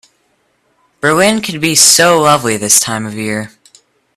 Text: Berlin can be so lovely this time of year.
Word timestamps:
Berlin 0.99 1.41
can 1.41 1.59
be 1.59 1.75
so 1.75 2.19
lovely 2.21 2.57
this 2.57 2.79
time 2.79 3.05
of 3.05 3.13
year. 3.13 3.51